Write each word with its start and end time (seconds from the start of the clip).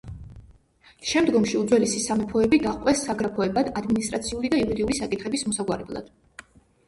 შემდგომში 1.09 1.57
უძველესი 1.59 1.99
სამეფოები 2.05 2.59
დაჰყვეს 2.63 3.03
საგრაფოებად 3.09 3.69
ადმინისტრაციული 3.81 4.51
და 4.55 4.61
იურიდიული 4.63 4.99
საკითხების 5.03 5.45
მოსაგვარებლად. 5.51 6.11